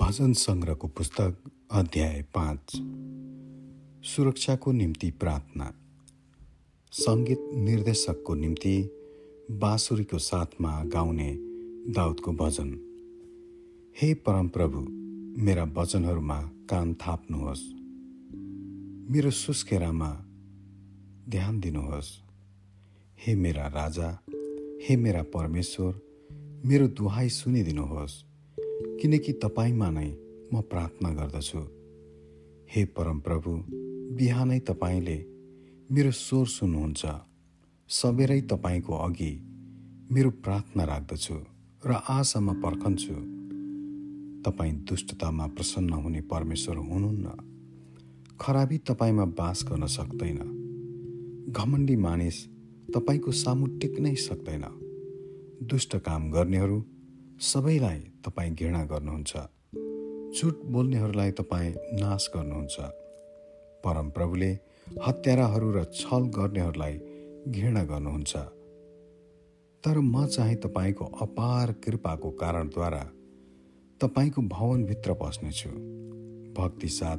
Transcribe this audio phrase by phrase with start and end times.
[0.00, 1.36] भजन सङ्ग्रहको पुस्तक
[1.70, 2.72] अध्याय पाँच।
[4.06, 5.74] सुरक्षाको निम्ति प्रार्थना।
[6.92, 8.90] सङ्गीत निर्देशकको निम्ति
[9.50, 11.38] बाँसुरीको साथमा गाउने
[11.92, 12.70] दाउदको भजन।
[14.02, 14.80] हे परमप्रभु
[15.42, 17.62] मेरा वचनहरूमा कान थाप्नुहोस्।
[19.12, 20.24] मेरो सुस्केरामा
[21.28, 22.20] ध्यान दिनुहोस्।
[23.26, 24.18] हे मेरा राजा
[24.88, 26.00] हे मेरा परमेश्वर
[26.64, 28.31] मेरो दुहाई सुनिदिनुहोस्।
[29.00, 30.10] किनकि तपाईँमा नै
[30.54, 31.58] म प्रार्थना गर्दछु।
[32.70, 33.64] हे परमप्रभु
[34.16, 35.24] बिहानै तपाईँले
[35.90, 37.06] मेरो स्वर सुन्नुहुन्छ।
[37.88, 39.32] सबेरै तपाईँको अघि
[40.12, 41.34] मेरो प्रार्थना राख्दछु
[41.86, 43.14] र आशामा पर्खन्छु।
[44.42, 47.26] तपाईँ दुष्टतामा प्रसन्न हुने परमेश्वर हुनुहुन्न।
[48.40, 50.40] खराबी तपाईँमा बास गर्न सक्दैन।
[51.56, 52.48] घमण्डी मानिस
[52.94, 54.64] तपाईँको सामु टिक्नै सक्दैन।
[55.62, 56.84] दुष्ट काम गर्नेहरू
[57.40, 59.36] सबैलाई तपाईँ घृणा गर्नुहुन्छ।
[60.36, 62.76] झुट बोल्नेहरूलाई तपाईँ नाश गर्नुहुन्छ।
[63.84, 64.58] परमप्रभुले
[65.06, 66.98] हत्याराहरू र छल गर्नेहरूलाई
[67.48, 68.36] घृणा गर्नुहुन्छ।
[69.84, 73.02] तर म चाहिँ तपाईँको अपार कृपाको कारणद्वारा
[74.00, 75.70] तपाईँको भवनभित्र बस्नेछु।
[76.60, 77.18] भक्ति साथ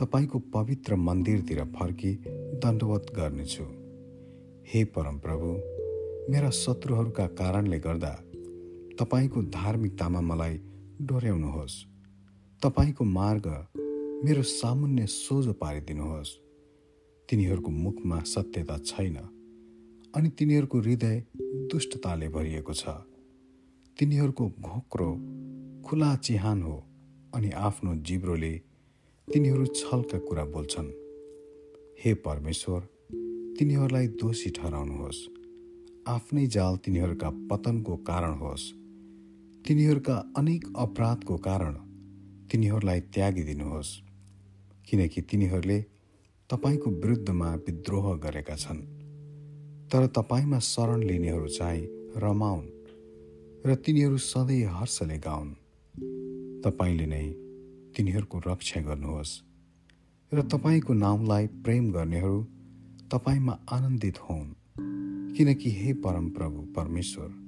[0.00, 2.14] तपाईँको पवित्र मन्दिरतिर फर्की
[2.54, 3.64] दण्डवत गर्नेछु।
[4.66, 5.48] हे परमप्रभु
[6.32, 8.24] मेरा शत्रुहरूका कारणले गर्दा
[9.02, 10.58] तपाईँको धार्मिकतामा मलाई
[11.02, 11.84] डोर्याउनुहोस्।
[12.62, 13.66] तपाईँको मार्ग
[14.24, 16.38] मेरो सामुन्य सोझो पारिदिनुहोस्।
[17.28, 19.16] तिनीहरूको मुखमा सत्यता छैन
[20.14, 22.88] अनि तिनीहरूको हृदय दुष्टताले भरिएको छ।
[23.98, 25.10] तिनीहरूको घोक्रो
[25.82, 26.86] खुला चिहान हो
[27.34, 28.52] अनि आफ्नो जिब्रोले
[29.32, 30.86] तिनीहरू छलका कुरा बोल्छन्।
[32.04, 32.80] हे परमेश्वर
[33.58, 35.28] तिनीहरूलाई दोषी ठहराउनुहोस्।
[36.08, 38.81] आफ्नै जाल तिनीहरूका पतनको कारण होस्।
[39.66, 41.74] तिनीहरूका अनेक अपराधको कारण
[42.50, 43.90] तिनीहरूलाई त्यागिदिनुहोस्
[44.90, 45.78] किनकि तिनीहरूले
[46.50, 48.80] तपाईँको विरुद्धमा विद्रोह गरेका छन्।
[49.92, 51.86] तर तपाईँमा शरण लिनेहरू चाहिँ
[52.16, 52.66] रमाउन्
[53.66, 55.54] र तिनीहरू सधैँ हर्षले गाउन्।
[56.62, 57.28] तपाईँले नै
[57.96, 59.42] तिनीहरूको रक्षा गर्नुहोस्
[60.32, 62.42] र तपाईँको नाउँलाई प्रेम गर्नेहरू
[63.12, 64.50] तपाईँमा आनन्दित हुन्
[65.36, 67.41] किनकि हे परमप्रभु परमेश्वर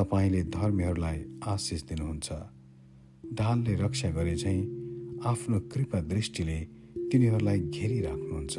[0.00, 2.32] तपाईँले धर्मीहरूलाई आशिष दिनुहुन्छ।
[3.34, 4.62] ढालले रक्षा गरे चाहिँ
[5.24, 6.60] आफ्नो कृपा दृष्टिले
[7.12, 8.58] तिनीहरूलाई घेरिराख्नुहुन्छ।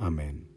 [0.00, 0.49] आमेन।